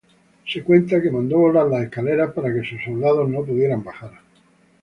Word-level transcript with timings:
Se 0.47 0.63
cuenta 0.63 0.99
que 0.99 1.11
mandó 1.11 1.37
volar 1.37 1.67
las 1.67 1.83
escaleras 1.83 2.31
para 2.33 2.51
que 2.51 2.67
sus 2.67 2.83
soldados 2.83 3.29
no 3.29 3.43
pudieran 3.45 3.83
bajar. 3.83 4.13